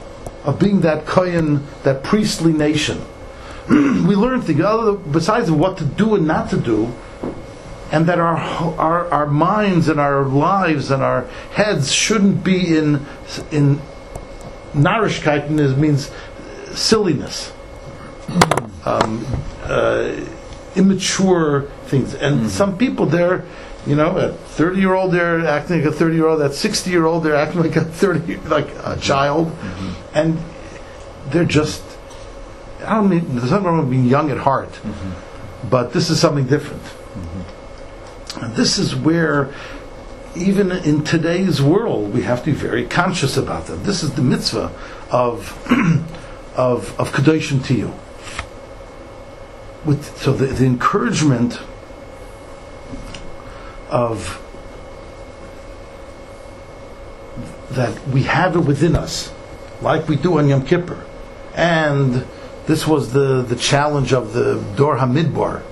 [0.44, 3.01] of being that kohen, that priestly nation.
[3.70, 6.92] we learn things other besides what to do and not to do,
[7.92, 13.07] and that our, our our minds and our lives and our heads shouldn't be in
[13.53, 13.81] in
[14.75, 16.11] narishkeiten is, means
[16.75, 17.53] silliness,
[18.85, 19.27] um,
[19.65, 20.17] uh,
[20.75, 22.15] immature things.
[22.15, 22.49] And mm-hmm.
[22.49, 23.45] some people there,
[23.87, 26.43] you know, at 30 year old they're acting like a 30 year old.
[26.43, 30.17] At 60 year old they're acting like a 30 like a child, mm-hmm.
[30.17, 30.39] and
[31.31, 31.83] they're just
[32.85, 34.79] I don't mean there's nothing wrong with being young at heart,
[35.69, 36.83] but this is something different.
[38.41, 39.53] And this is where,
[40.35, 43.85] even in today's world, we have to be very conscious about that.
[43.85, 44.73] This is the mitzvah
[45.11, 45.59] of
[46.57, 47.95] of of kadoshim to you.
[49.85, 51.61] With so the, the encouragement
[53.90, 54.38] of
[57.71, 59.33] that we have it within us,
[59.81, 61.05] like we do on Yom Kippur,
[61.55, 62.27] and
[62.66, 65.62] this was the the challenge of the Dor Hamidbar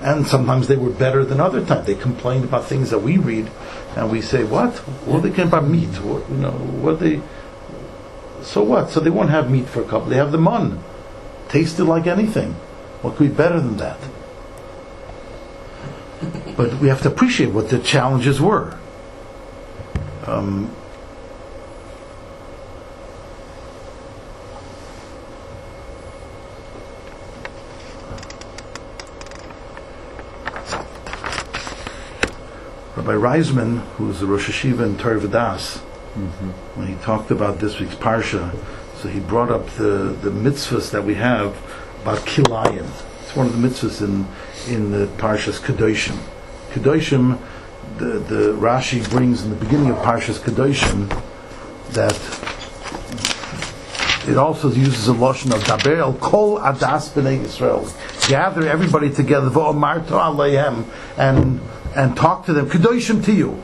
[0.00, 1.86] and sometimes they were better than other times.
[1.86, 3.50] They complained about things that we read,
[3.96, 4.82] and we say, "What?
[5.06, 5.88] Well, they came about meat.
[6.02, 7.20] What, you know, what they?
[8.42, 8.90] So what?
[8.90, 10.08] So they won't have meat for a couple.
[10.08, 10.82] They have the mun,
[11.48, 12.52] tasted like anything.
[13.02, 13.98] What could be better than that?
[16.56, 18.76] But we have to appreciate what the challenges were.
[20.26, 20.74] Um,
[33.08, 36.50] Rabbi Reisman, who's the Rosh HaYeshiva in Torah Vodaas, mm-hmm.
[36.78, 38.54] when he talked about this week's Parsha,
[38.96, 41.56] so he brought up the, the mitzvahs that we have
[42.02, 42.86] about Kilayim.
[43.22, 44.26] It's one of the mitzvahs in,
[44.70, 46.18] in the Parshas Kedoshim.
[46.72, 47.38] Kedoshim,
[47.96, 51.08] the, the Rashi brings in the beginning of Parshas Kedoshim
[51.92, 52.12] that
[54.28, 58.28] it also uses a lotion of Daber el Kol Adas B'nei Yisrael.
[58.28, 60.84] Gather everybody together, V'omarto aleihem,
[61.16, 61.62] and
[61.96, 62.68] and talk to them.
[62.68, 63.62] Kedoshim to you.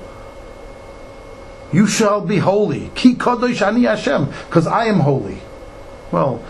[1.73, 2.91] You shall be holy.
[2.95, 5.39] Ki kadosh ani Hashem, because I am holy.
[6.13, 6.45] Well,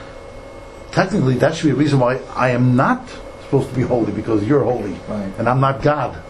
[0.92, 3.08] technically, that should be a reason why I am not
[3.44, 5.32] supposed to be holy because you're holy, Right.
[5.38, 6.20] and I'm not God.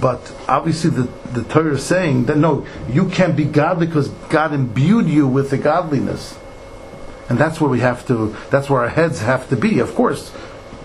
[0.00, 4.52] But obviously, the, the Torah is saying that no, you can't be God because God
[4.52, 6.38] imbued you with the godliness.
[7.30, 9.78] And that's where we have to, that's where our heads have to be.
[9.78, 10.32] Of course,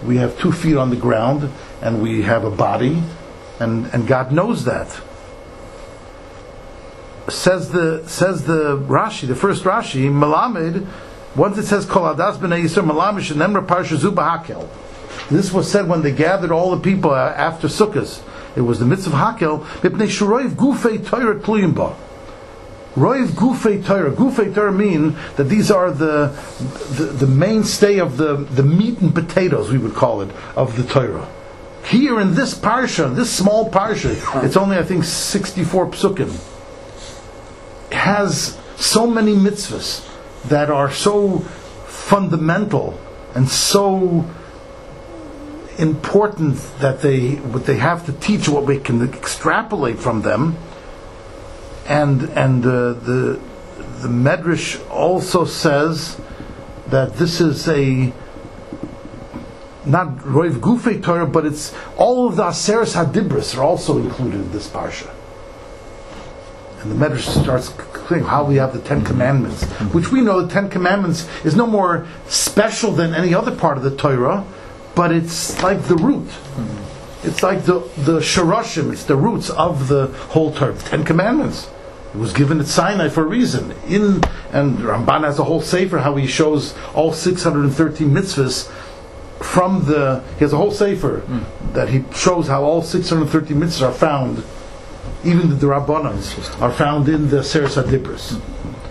[0.06, 1.50] we have two feet on the ground
[1.82, 3.02] and we have a body,
[3.60, 5.02] and, and God knows that.
[7.30, 10.88] Says the, says the Rashi, the first Rashi, Malamed,
[11.36, 12.40] once it says Kol Adas.
[15.30, 18.22] This was said when they gathered all the people uh, after Sukkot.
[18.56, 21.96] It was the mitzvah Hakel, Mipnei Shuroiv Gufei Torah Tluyim Ba.
[22.96, 24.12] Roiv Gufei Torah.
[24.12, 26.38] Gufei Torah mean that these are the,
[26.98, 30.84] the the mainstay of the the meat and potatoes we would call it of the
[30.84, 31.28] Torah.
[31.86, 36.30] Here in this parsha, this small parsha, it's only I think sixty four psukim.
[37.94, 40.08] Has so many mitzvahs
[40.50, 41.40] that are so
[41.88, 43.00] fundamental
[43.36, 44.26] and so
[45.78, 50.58] important that they what they have to teach what we can extrapolate from them
[51.92, 53.40] and and the
[54.02, 56.20] the Medrash also says
[56.88, 58.14] that this is a
[59.86, 64.52] not Roiv Gufei Torah, but it's all of the Aseres Hadibris are also included in
[64.52, 65.10] this parsha.
[66.82, 70.52] And the Medrash starts clearing how we have the Ten Commandments, which we know the
[70.52, 74.46] Ten Commandments is no more special than any other part of the Torah,
[74.96, 76.30] but it's like the root.
[77.24, 80.74] It's like the the Sharashim, it's the roots of the whole Torah.
[80.74, 81.70] The Ten Commandments.
[82.14, 83.72] It was given at Sinai for a reason.
[83.88, 84.22] In
[84.52, 88.70] and Ramban has a whole sefer how he shows all 613 mitzvahs
[89.42, 90.22] from the.
[90.34, 91.24] He has a whole sefer
[91.74, 94.44] that he shows how all 613 mitzvahs are found.
[95.24, 98.42] Even the Rabbanans are found in the Seres Adibris.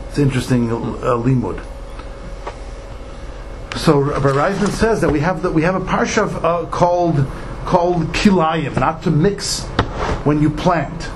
[0.09, 0.75] It's interesting uh,
[1.17, 1.63] limud.
[3.77, 7.27] So Rabbi Reisman says that we have that we have a parsha uh, called
[7.67, 9.67] called kilayim, not to mix
[10.25, 11.11] when you plant.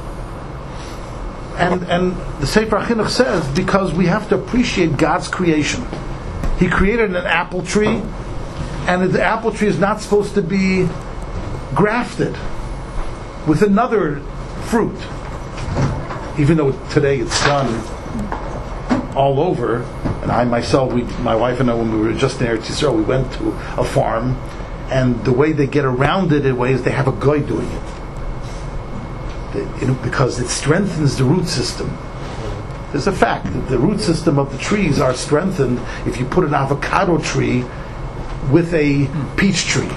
[1.57, 5.87] And and the Sefer Chinuch says because we have to appreciate God's creation.
[6.59, 8.03] He created an apple tree,
[8.87, 10.89] and the apple tree is not supposed to be
[11.75, 12.37] grafted
[13.47, 14.21] with another
[14.67, 14.97] fruit,
[16.39, 17.69] even though today it's done
[19.17, 19.83] all over.
[20.23, 22.97] And I myself, we, my wife and I, when we were just in Eretz Yisrael,
[22.97, 24.37] we went to a farm,
[24.91, 27.94] and the way they get around it in ways they have a guy doing it.
[29.55, 31.97] Know, because it strengthens the root system.
[32.91, 36.45] There's a fact that the root system of the trees are strengthened if you put
[36.45, 37.65] an avocado tree
[38.51, 39.91] with a peach tree.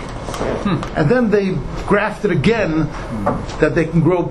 [0.96, 1.52] And then they
[1.88, 2.88] graft it again
[3.60, 4.28] that they can grow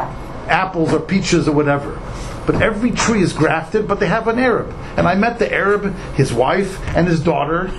[0.49, 2.01] apples or peaches or whatever.
[2.47, 4.73] But every tree is grafted, but they have an Arab.
[4.97, 7.71] And I met the Arab, his wife, and his daughter.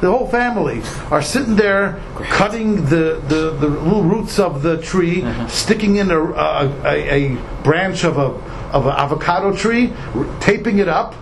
[0.00, 5.22] The whole family are sitting there cutting the, the, the little roots of the tree,
[5.22, 5.46] uh-huh.
[5.48, 8.30] sticking in a, a, a, a branch of a
[8.72, 9.92] of an avocado tree,
[10.40, 11.14] taping it up.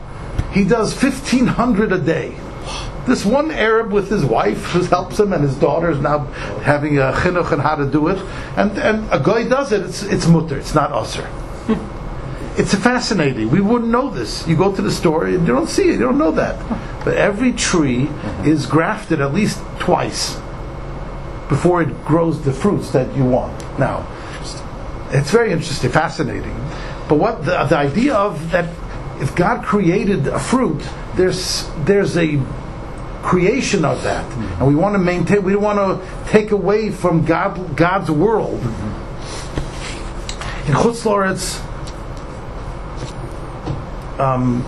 [0.53, 2.37] He does fifteen hundred a day.
[3.09, 6.27] this one Arab with his wife who helps him, and his daughter is now
[6.63, 8.19] having a chinuch on how to do it.
[8.57, 9.83] And and a guy does it.
[9.83, 10.59] It's it's mutar.
[10.59, 11.29] It's not usher.
[12.59, 13.51] It's fascinating.
[13.51, 14.45] We wouldn't know this.
[14.49, 15.93] You go to the store, and you don't see it.
[15.93, 16.59] You don't know that.
[17.05, 18.09] But every tree
[18.45, 20.35] is grafted at least twice
[21.49, 23.57] before it grows the fruits that you want.
[23.79, 24.07] Now,
[25.11, 26.55] it's very interesting, fascinating.
[27.09, 28.69] But what the, the idea of that,
[29.23, 30.83] if God created a fruit,
[31.15, 32.41] there's there's a
[33.23, 34.25] creation of that,
[34.59, 35.45] and we want to maintain.
[35.45, 38.61] We don't want to take away from God God's world.
[38.61, 39.07] Mm-hmm.
[40.69, 41.07] In Chutz
[44.19, 44.65] um,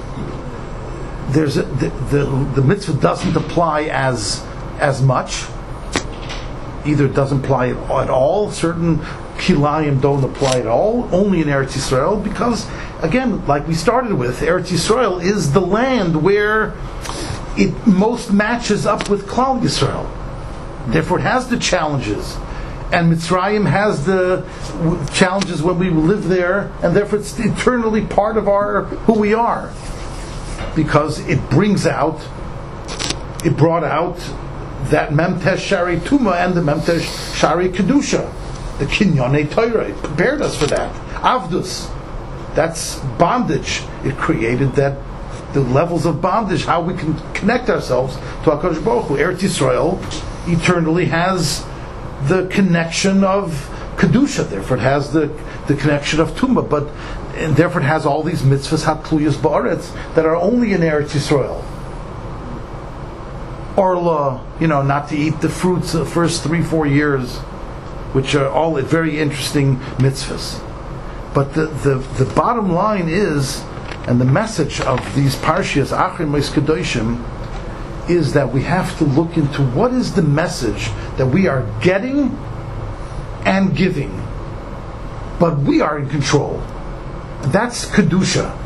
[1.32, 2.24] there's a, the, the
[2.54, 4.44] the mitzvah doesn't apply as
[4.78, 5.44] as much.
[6.86, 8.50] Either it doesn't apply at all.
[8.50, 8.98] Certain
[9.36, 11.08] kilayim don't apply at all.
[11.14, 12.66] Only in Eretz Yisrael, because
[13.02, 16.74] again, like we started with, Eretz Yisrael is the land where
[17.56, 20.08] it most matches up with Klal Yisrael.
[20.90, 22.36] Therefore, it has the challenges.
[22.92, 24.44] And Mitzrayim has the
[25.12, 29.72] challenges when we live there, and therefore it's eternally part of our who we are,
[30.74, 32.20] because it brings out,
[33.44, 34.16] it brought out
[34.90, 38.28] that Memtesh Shari Tuma and the Memtesh Shari Kedusha,
[38.78, 39.88] the Kinyone Torah.
[39.88, 40.92] It prepared us for that.
[41.22, 41.88] Avdus,
[42.54, 43.82] that's bondage.
[44.04, 44.98] It created that
[45.52, 49.16] the levels of bondage, how we can connect ourselves to HaKadosh Baruch Hu.
[49.16, 49.98] Eretz Yisrael
[50.48, 51.64] eternally has
[52.28, 55.26] the connection of Kedusha, therefore it has the,
[55.66, 56.88] the connection of Tumah, but
[57.34, 61.64] and therefore it has all these mitzvahs hatluyas ba'aretz that are only in Eretz Yisrael.
[63.76, 67.38] Orla, you know, not to eat the fruits the first three, four years,
[68.12, 70.62] which are all very interesting mitzvahs.
[71.32, 73.62] But the, the, the bottom line is,
[74.06, 76.34] and the message of these parshias, Achrim
[78.10, 80.90] is that we have to look into what is the message
[81.20, 82.30] that we are getting
[83.44, 84.10] and giving,
[85.38, 86.62] but we are in control.
[87.42, 88.56] That's Kedusha.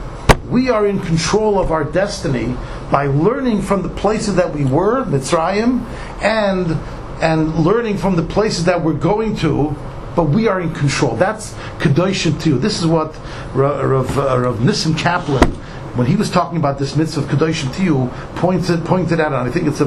[0.48, 2.57] We are in control of our destiny
[2.92, 5.84] by learning from the places that we were, Mitzrayim,
[6.22, 6.78] and
[7.20, 9.74] and learning from the places that we're going to,
[10.14, 11.16] but we are in control.
[11.16, 12.61] That's Kedoshim too.
[12.61, 13.16] This is what
[13.52, 15.59] Rav, Rav, uh, Rav Nissim Kaplan,
[15.97, 19.49] when he was talking about this mitzvah of Kedoshim to you, pointed, pointed out, and
[19.49, 19.86] I think it's a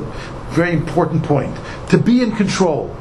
[0.52, 1.56] very important point.
[1.90, 2.96] To be in control.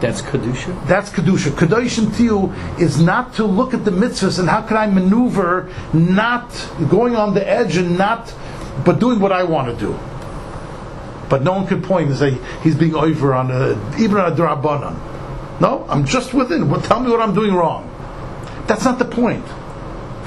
[0.00, 0.86] That's Kedusha?
[0.86, 1.50] That's Kedusha.
[1.50, 5.72] Kedoshim to you is not to look at the mitzvahs and how can I maneuver
[5.92, 6.50] not
[6.88, 8.34] going on the edge and not,
[8.84, 9.98] but doing what I want to do.
[11.28, 14.34] But no one can point and say he's being over on a, even on a
[14.34, 15.60] drabanan.
[15.60, 16.70] No, I'm just within.
[16.70, 17.84] Well, tell me what I'm doing wrong.
[18.66, 19.44] That's not the point.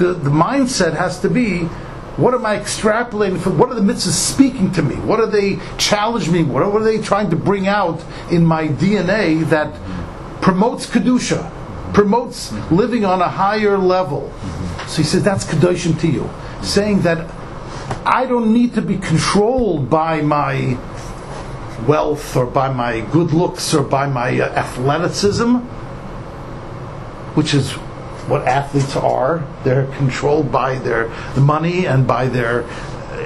[0.02, 1.70] The, the mindset has to be
[2.18, 3.60] what am I extrapolating from?
[3.60, 4.96] What are the mitzvahs speaking to me?
[4.96, 6.44] What are they challenging me?
[6.44, 9.72] What are, what are they trying to bring out in my DNA that
[10.42, 11.52] promotes Kedusha,
[11.94, 14.34] promotes living on a higher level?
[14.88, 16.28] So he says that's Kedoshim to you.
[16.64, 17.30] Saying that
[18.04, 20.80] I don't need to be controlled by my
[21.88, 25.58] wealth or by my good looks or by my uh, athleticism,
[27.36, 27.78] which is
[28.28, 29.44] what athletes are.
[29.64, 32.62] They're controlled by their money and by their,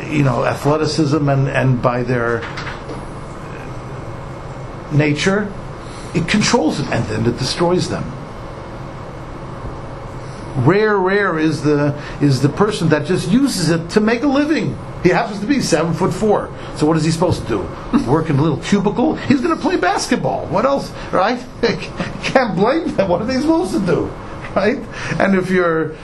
[0.08, 2.42] you know, athleticism and, and by their
[4.92, 5.52] nature.
[6.14, 8.12] It controls them and then it destroys them.
[10.64, 14.78] Rare, rare is the is the person that just uses it to make a living.
[15.04, 16.50] He happens to be seven foot four.
[16.78, 18.08] So what is he supposed to do?
[18.10, 19.16] Work in a little cubicle?
[19.16, 20.46] He's going to play basketball.
[20.48, 20.94] What else?
[21.12, 21.46] Right?
[22.24, 23.10] Can't blame them.
[23.10, 24.10] What are they supposed to do?
[24.56, 24.78] Right?
[25.20, 25.96] And if you're,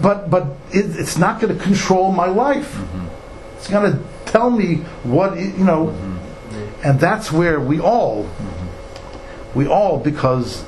[0.00, 2.74] but but it, it's not going to control my life.
[2.74, 3.06] Mm-hmm.
[3.56, 6.86] It's going to tell me what it- you know, mm-hmm.
[6.86, 9.58] and that's where we all, mm-hmm.
[9.58, 10.64] we all because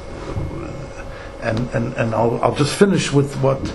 [1.43, 3.75] and and, and I'll, I'll just finish with what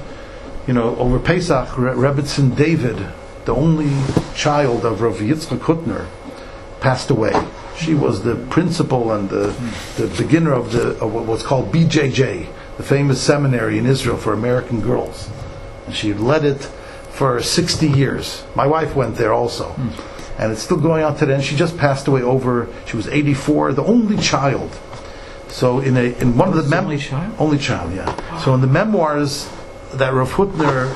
[0.68, 2.98] you know over Pesach Re- Rebbetzin David,
[3.46, 3.92] the only
[4.36, 6.08] child of Rav Yitzchak Hutner,
[6.80, 7.34] passed away.
[7.78, 9.54] She was the principal and the,
[9.98, 12.48] the beginner of the of what was called BJJ,
[12.78, 15.30] the famous seminary in Israel for American girls.
[15.86, 16.62] And she led it
[17.12, 18.44] for 60 years.
[18.56, 19.70] My wife went there also.
[19.70, 20.42] Hmm.
[20.42, 21.36] And it's still going on today.
[21.36, 24.78] And she just passed away over, she was 84, the only child.
[25.48, 27.36] So in a in one of the the mem- only child?
[27.40, 28.40] only child, yeah.
[28.40, 29.50] So in the memoirs
[29.94, 30.94] that Rav Hutner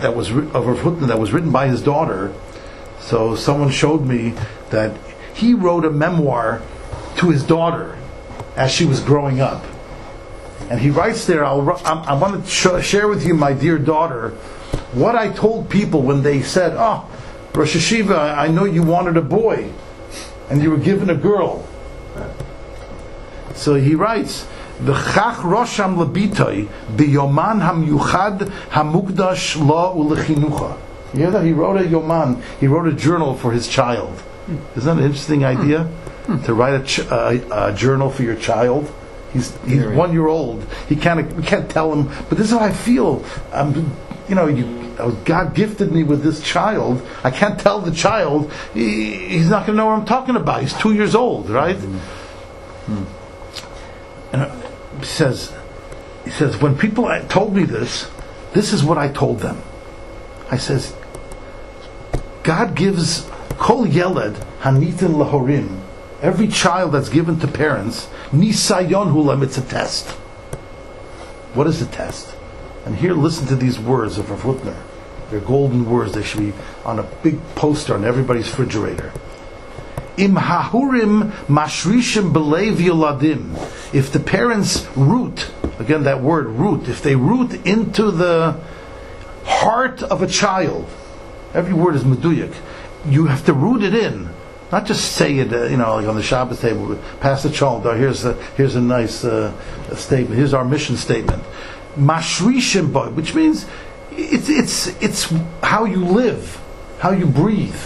[0.00, 2.34] that was of Rav Hutner that was written by his daughter,
[2.98, 4.34] so someone showed me
[4.70, 4.96] that
[5.34, 6.62] he wrote a memoir
[7.18, 7.96] to his daughter
[8.56, 9.64] as she was growing up,
[10.70, 11.44] and he writes there.
[11.44, 14.30] I'll, I'm, I want to sh- share with you, my dear daughter,
[14.92, 17.08] what I told people when they said, "Oh,
[17.54, 19.70] Rosh HaYeshiva, I know you wanted a boy,
[20.50, 21.66] and you were given a girl.
[23.54, 24.46] So he writes,
[24.80, 30.76] "The "V'chach rosham lebitoi biyoman hamyuchad hamukdash lo ulechinucha."
[31.14, 31.44] You hear that?
[31.44, 32.42] He wrote a yoman.
[32.60, 34.22] He wrote a journal for his child.
[34.76, 35.84] Isn't that an interesting idea?
[35.84, 36.34] Hmm.
[36.36, 36.44] Hmm.
[36.44, 38.92] To write a, ch- a, a journal for your child.
[39.32, 40.64] He's he's one year old.
[40.88, 42.08] He can't we can't tell him.
[42.28, 43.24] But this is how I feel.
[43.52, 43.92] I'm,
[44.28, 44.64] you know, you,
[45.24, 47.06] God gifted me with this child.
[47.22, 48.50] I can't tell the child.
[48.74, 50.62] He, he's not going to know what I'm talking about.
[50.62, 51.76] He's two years old, right?
[54.32, 54.54] And uh,
[54.98, 55.52] he says,
[56.24, 58.10] he says, when people uh, told me this,
[58.52, 59.62] this is what I told them.
[60.50, 60.94] I says,
[62.42, 65.85] God gives kol yeled hanitin lahorim.
[66.26, 70.08] Every child that's given to parents, nisayon hulam, it's a test.
[71.54, 72.34] What is the test?
[72.84, 74.76] And here, listen to these words of Rav Hutner.
[75.30, 76.14] They're golden words.
[76.14, 76.52] They should be
[76.84, 79.12] on a big poster on everybody's refrigerator.
[80.16, 83.54] Im hahurim mashrishim belev yoladim.
[83.94, 88.60] If the parents root, again that word root, if they root into the
[89.44, 90.88] heart of a child,
[91.54, 92.52] every word is meduyak.
[93.08, 94.25] You have to root it in,
[94.72, 95.52] not just say it.
[95.52, 97.84] Uh, you know, like on the Shabbos table, pass the chalk.
[97.84, 99.52] Oh, here's a here's a nice uh,
[99.94, 100.36] statement.
[100.36, 101.42] Here's our mission statement.
[101.96, 103.66] Mashrishim which means
[104.12, 106.60] it's it's it's how you live,
[106.98, 107.80] how you breathe.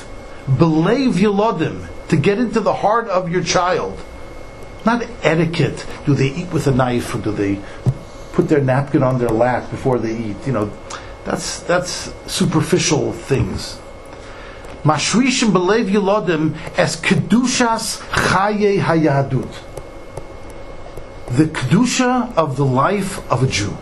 [0.48, 3.98] Belev yolodim to get into the heart of your child.
[4.84, 5.86] Not etiquette.
[6.06, 7.60] Do they eat with a knife or do they
[8.32, 10.36] put their napkin on their lap before they eat?
[10.46, 10.72] You know,
[11.24, 13.79] that's that's superficial things.
[14.84, 19.52] Mashrishim belev yolodim as kedushas chaye hayadut.
[21.28, 23.76] The kedusha of the life of a Jew.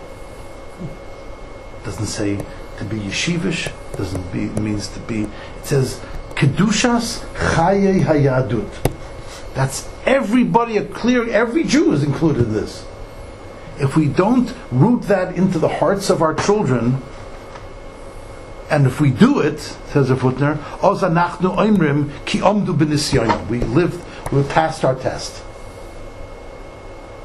[1.85, 2.45] Doesn't say
[2.79, 3.73] to be yeshivish.
[3.97, 5.23] Doesn't be means to be.
[5.23, 6.01] It says
[6.35, 7.25] kedushas
[7.55, 8.69] chaye hayadut.
[9.55, 10.79] That's everybody.
[10.79, 11.31] A clear.
[11.31, 12.85] Every Jew is included in this.
[13.81, 17.01] If we don't root that into the hearts of our children,
[18.71, 24.43] and if we do it, says "Oz anachnu oimrim ki omdu b'nisyonim." We lived, we
[24.43, 25.43] passed our test.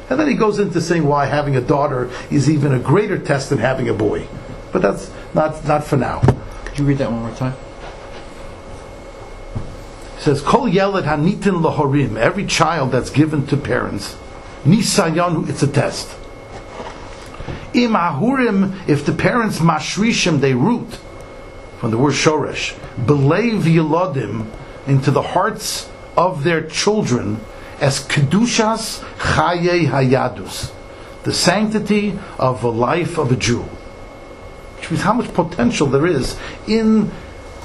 [0.09, 3.49] And then he goes into saying why having a daughter is even a greater test
[3.49, 4.27] than having a boy.
[4.71, 6.19] But that's not, not for now.
[6.65, 7.55] Could you read that one more time?
[10.17, 14.15] He says, Kol yeled hanitin lahorim, every child that's given to parents,
[14.63, 16.15] nisayon, it's a test.
[17.73, 20.99] Im ahurim, if the parents mashrishim, they root,
[21.83, 24.47] from the word shoresh, belev yelodim,
[24.87, 27.41] into the hearts of their children,
[27.81, 30.71] as kedushas chaye hayadus,
[31.23, 33.63] the sanctity of the life of a Jew.
[34.77, 37.11] Which means how much potential there is in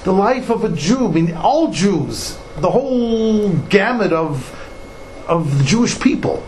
[0.02, 1.06] the life of a Jew.
[1.06, 4.52] I mean, all Jews, the whole gamut of
[5.28, 6.44] of the Jewish people.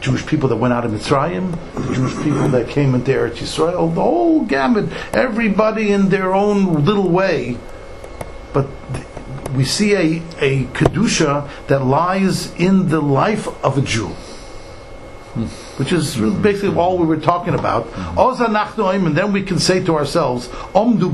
[0.00, 3.94] Jewish people that went out of Mitzrayim, the Jewish people that came into Eretz Yisrael,
[3.94, 7.58] the whole gamut, everybody in their own little way.
[8.52, 8.68] But
[9.54, 14.14] we see a, a Kedusha that lies in the life of a Jew
[15.76, 17.86] which is really basically all we were talking about.
[17.86, 18.18] Mm-hmm.
[18.18, 21.08] Oim, And then we can say to ourselves, Omdu.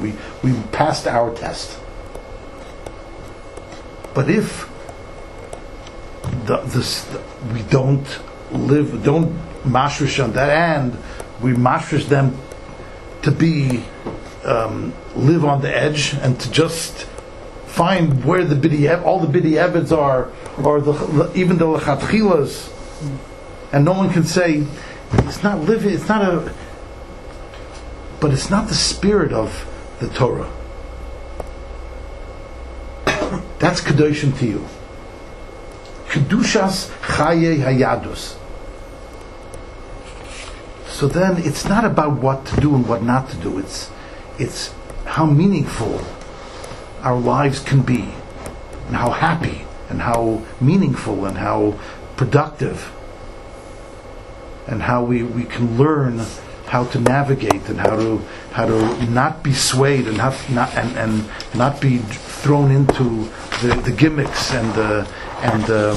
[0.00, 1.78] We we passed our test.
[4.14, 4.68] But if
[6.50, 7.06] the, this,
[7.52, 8.06] we don't
[8.50, 9.32] live, don't
[9.62, 10.98] mashrish on that, and
[11.40, 12.36] we mashrish them
[13.22, 13.84] to be
[14.44, 17.06] um, live on the edge and to just
[17.66, 20.32] find where the bidi all the bidi evids are,
[20.62, 22.70] or the, even the lechatchilas
[23.72, 24.66] and no one can say
[25.12, 25.94] it's not living.
[25.94, 26.54] It's not a.
[28.20, 29.66] But it's not the spirit of
[29.98, 30.50] the Torah.
[33.58, 34.66] That's kedoshim to you.
[36.10, 38.36] Kedushas chaye hayadus.
[40.86, 43.58] So then, it's not about what to do and what not to do.
[43.58, 43.90] It's
[44.38, 44.74] it's
[45.06, 46.04] how meaningful
[47.02, 48.12] our lives can be,
[48.88, 51.78] and how happy, and how meaningful, and how
[52.16, 52.92] productive
[54.70, 56.20] and how we, we can learn
[56.66, 58.18] how to navigate and how to
[58.52, 63.28] how to not be swayed and not, not and, and not be thrown into
[63.60, 65.08] the, the gimmicks and the
[65.42, 65.96] and um,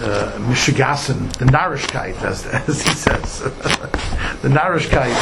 [0.00, 3.40] uh, mishigassen, the narishkeit, as, as he says,
[4.42, 5.14] the narishkeit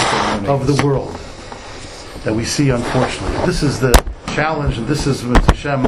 [0.47, 1.15] of the world
[2.25, 2.71] that we see.
[2.71, 3.93] Unfortunately, this is the
[4.29, 5.85] challenge, and this is with Hashem.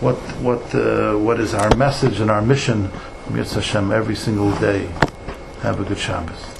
[0.00, 2.90] What what uh, what is our message and our mission?
[3.30, 4.86] Mitzvah Hashem every single day.
[5.62, 6.53] Have a good Shabbos.